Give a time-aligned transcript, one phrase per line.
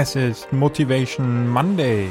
[0.00, 2.08] Es ist Motivation Monday.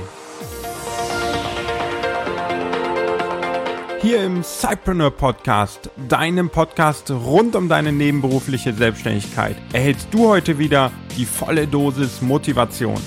[4.01, 10.91] Hier im Cypreneur Podcast, deinem Podcast rund um deine nebenberufliche Selbstständigkeit, erhältst du heute wieder
[11.15, 12.99] die volle Dosis Motivation.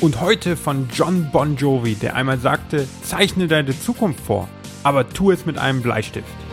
[0.00, 4.48] Und heute von John Bon Jovi, der einmal sagte, zeichne deine Zukunft vor,
[4.82, 6.43] aber tu es mit einem Bleistift.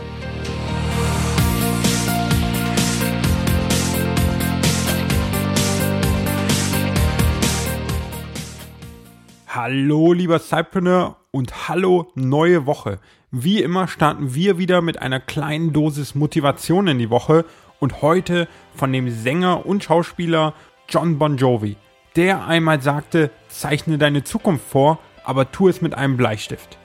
[9.54, 13.00] Hallo lieber Cypreneur und hallo neue Woche.
[13.30, 17.44] Wie immer starten wir wieder mit einer kleinen Dosis Motivation in die Woche
[17.78, 20.54] und heute von dem Sänger und Schauspieler
[20.88, 21.76] John Bon Jovi,
[22.16, 26.78] der einmal sagte, zeichne deine Zukunft vor, aber tu es mit einem Bleistift.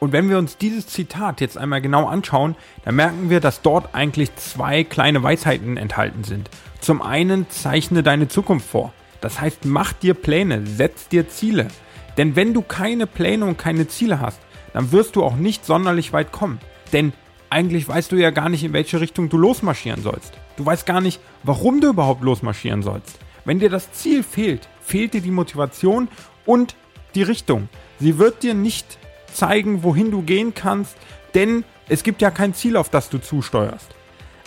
[0.00, 2.56] Und wenn wir uns dieses Zitat jetzt einmal genau anschauen,
[2.86, 6.48] dann merken wir, dass dort eigentlich zwei kleine Weisheiten enthalten sind.
[6.80, 8.94] Zum einen zeichne deine Zukunft vor.
[9.20, 11.68] Das heißt, mach dir Pläne, setz dir Ziele.
[12.16, 14.40] Denn wenn du keine Pläne und keine Ziele hast,
[14.72, 16.60] dann wirst du auch nicht sonderlich weit kommen.
[16.92, 17.12] Denn
[17.50, 20.32] eigentlich weißt du ja gar nicht, in welche Richtung du losmarschieren sollst.
[20.56, 23.18] Du weißt gar nicht, warum du überhaupt losmarschieren sollst.
[23.44, 26.08] Wenn dir das Ziel fehlt, fehlt dir die Motivation
[26.46, 26.76] und
[27.14, 27.68] die Richtung.
[28.00, 28.98] Sie wird dir nicht
[29.32, 30.96] zeigen, wohin du gehen kannst,
[31.34, 33.94] denn es gibt ja kein Ziel, auf das du zusteuerst.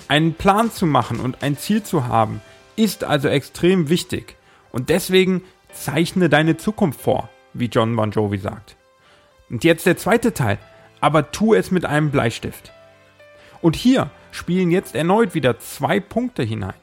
[0.08, 2.42] Einen Plan zu machen und ein Ziel zu haben,
[2.76, 4.36] ist also extrem wichtig.
[4.72, 8.76] Und deswegen zeichne deine Zukunft vor, wie John Bon Jovi sagt.
[9.50, 10.58] Und jetzt der zweite Teil,
[11.00, 12.72] aber tu es mit einem Bleistift.
[13.62, 16.74] Und hier spielen jetzt erneut wieder zwei Punkte hinein.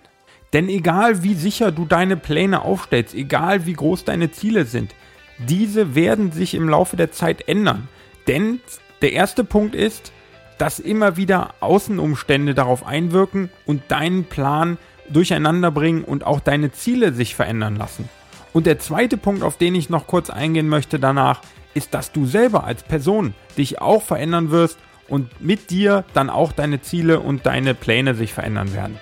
[0.53, 4.95] Denn egal wie sicher du deine Pläne aufstellst, egal wie groß deine Ziele sind,
[5.39, 7.89] diese werden sich im Laufe der Zeit ändern.
[8.29, 8.61] Denn
[9.03, 10.13] der erste Punkt ist,
[10.59, 17.13] dass immer wieder Außenumstände darauf einwirken und deinen Plan durcheinander bringen und auch deine Ziele
[17.13, 18.09] sich verändern lassen.
[18.53, 21.41] Und der zweite Punkt, auf den ich noch kurz eingehen möchte danach,
[21.75, 24.79] ist, dass du selber als Person dich auch verändern wirst
[25.09, 28.99] und mit dir dann auch deine Ziele und deine Pläne sich verändern werden.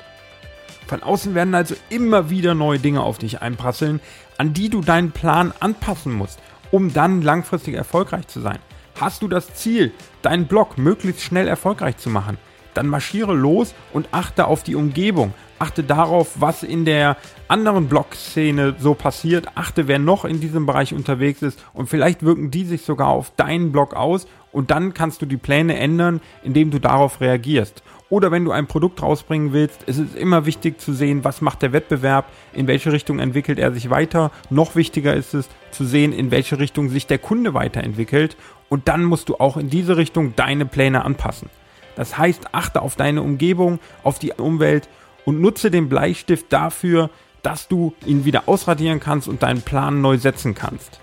[0.86, 4.00] Von außen werden also immer wieder neue Dinge auf dich einprasseln,
[4.38, 8.58] an die du deinen Plan anpassen musst, um dann langfristig erfolgreich zu sein.
[8.98, 9.92] Hast du das Ziel,
[10.22, 12.38] deinen Blog möglichst schnell erfolgreich zu machen,
[12.74, 18.74] dann marschiere los und achte auf die Umgebung, achte darauf, was in der anderen Blog-Szene
[18.80, 22.82] so passiert, achte, wer noch in diesem Bereich unterwegs ist und vielleicht wirken die sich
[22.82, 27.20] sogar auf deinen Blog aus und dann kannst du die Pläne ändern, indem du darauf
[27.20, 27.84] reagierst.
[28.10, 31.62] Oder wenn du ein Produkt rausbringen willst, ist es immer wichtig zu sehen, was macht
[31.62, 34.32] der Wettbewerb, in welche Richtung entwickelt er sich weiter.
[34.50, 38.36] Noch wichtiger ist es zu sehen, in welche Richtung sich der Kunde weiterentwickelt.
[38.68, 41.48] Und dann musst du auch in diese Richtung deine Pläne anpassen.
[41.94, 44.88] Das heißt, achte auf deine Umgebung, auf die Umwelt
[45.24, 47.10] und nutze den Bleistift dafür,
[47.42, 51.00] dass du ihn wieder ausradieren kannst und deinen Plan neu setzen kannst.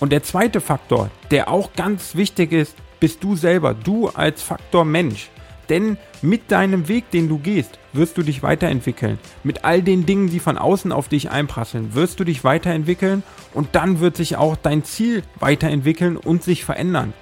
[0.00, 4.84] Und der zweite Faktor, der auch ganz wichtig ist, bist du selber, du als Faktor
[4.84, 5.30] Mensch.
[5.68, 9.18] Denn mit deinem Weg, den du gehst, wirst du dich weiterentwickeln.
[9.44, 13.22] Mit all den Dingen, die von außen auf dich einprasseln, wirst du dich weiterentwickeln
[13.54, 17.12] und dann wird sich auch dein Ziel weiterentwickeln und sich verändern.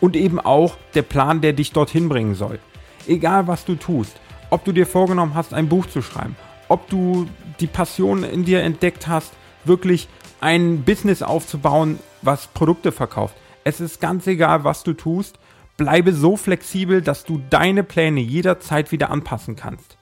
[0.00, 2.58] Und eben auch der Plan, der dich dorthin bringen soll.
[3.06, 4.18] Egal was du tust,
[4.50, 6.36] ob du dir vorgenommen hast, ein Buch zu schreiben,
[6.68, 7.26] ob du
[7.60, 9.32] die Passion in dir entdeckt hast,
[9.64, 10.08] wirklich
[10.40, 13.36] ein Business aufzubauen, was Produkte verkauft.
[13.64, 15.38] Es ist ganz egal, was du tust.
[15.76, 19.96] Bleibe so flexibel, dass du deine Pläne jederzeit wieder anpassen kannst.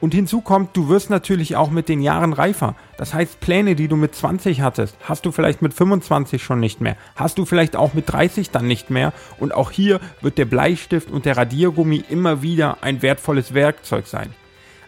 [0.00, 2.76] Und hinzu kommt, du wirst natürlich auch mit den Jahren reifer.
[2.96, 6.80] Das heißt, Pläne, die du mit 20 hattest, hast du vielleicht mit 25 schon nicht
[6.80, 6.96] mehr.
[7.16, 9.12] Hast du vielleicht auch mit 30 dann nicht mehr.
[9.38, 14.32] Und auch hier wird der Bleistift und der Radiergummi immer wieder ein wertvolles Werkzeug sein.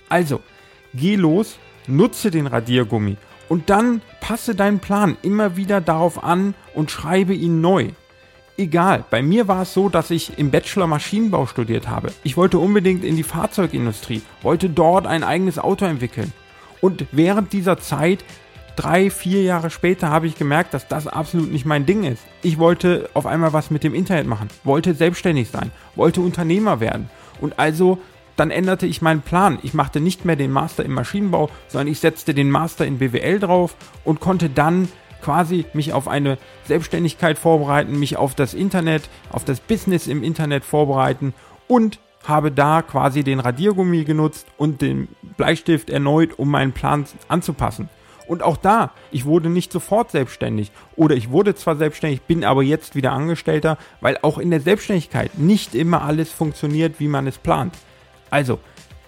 [0.08, 0.40] Also,
[0.94, 3.16] geh los, nutze den Radiergummi
[3.48, 7.88] und dann passe deinen Plan immer wieder darauf an und schreibe ihn neu
[8.60, 9.04] egal.
[9.10, 12.12] Bei mir war es so, dass ich im Bachelor Maschinenbau studiert habe.
[12.22, 16.32] Ich wollte unbedingt in die Fahrzeugindustrie, wollte dort ein eigenes Auto entwickeln.
[16.80, 18.24] Und während dieser Zeit,
[18.76, 22.22] drei, vier Jahre später, habe ich gemerkt, dass das absolut nicht mein Ding ist.
[22.42, 27.10] Ich wollte auf einmal was mit dem Internet machen, wollte selbstständig sein, wollte Unternehmer werden.
[27.40, 27.98] Und also
[28.36, 29.58] dann änderte ich meinen Plan.
[29.62, 33.38] Ich machte nicht mehr den Master im Maschinenbau, sondern ich setzte den Master in BWL
[33.38, 34.88] drauf und konnte dann
[35.20, 40.64] quasi mich auf eine Selbstständigkeit vorbereiten, mich auf das Internet, auf das Business im Internet
[40.64, 41.34] vorbereiten
[41.68, 47.88] und habe da quasi den Radiergummi genutzt und den Bleistift erneut, um meinen Plan anzupassen.
[48.26, 52.62] Und auch da, ich wurde nicht sofort selbstständig oder ich wurde zwar selbstständig, bin aber
[52.62, 57.38] jetzt wieder Angestellter, weil auch in der Selbstständigkeit nicht immer alles funktioniert, wie man es
[57.38, 57.74] plant.
[58.30, 58.60] Also,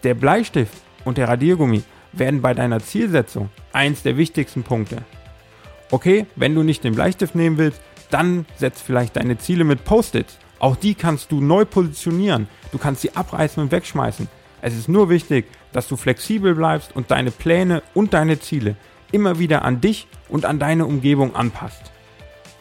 [0.02, 0.74] der Bleistift
[1.04, 4.96] und der Radiergummi werden bei deiner Zielsetzung eins der wichtigsten Punkte.
[5.92, 10.38] Okay, wenn du nicht den Bleistift nehmen willst, dann setz vielleicht deine Ziele mit Post-its.
[10.58, 12.48] Auch die kannst du neu positionieren.
[12.72, 14.26] Du kannst sie abreißen und wegschmeißen.
[14.62, 15.44] Es ist nur wichtig,
[15.74, 18.76] dass du flexibel bleibst und deine Pläne und deine Ziele
[19.10, 21.92] immer wieder an dich und an deine Umgebung anpasst.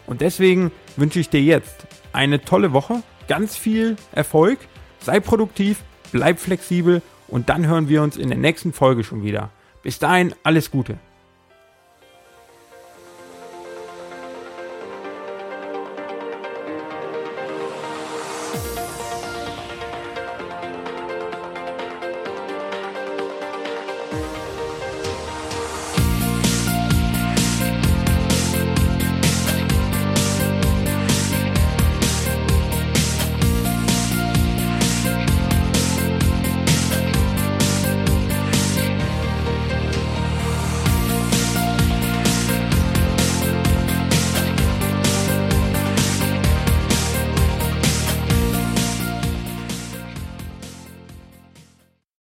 [0.08, 4.60] Und deswegen wünsche ich dir jetzt eine tolle Woche, ganz viel Erfolg,
[5.00, 9.52] sei produktiv, bleib flexibel und dann hören wir uns in der nächsten Folge schon wieder.
[9.84, 11.00] Bis dahin alles Gute.